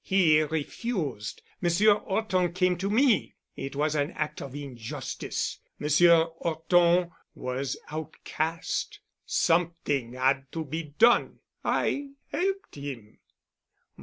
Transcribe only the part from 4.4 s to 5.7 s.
of injustice.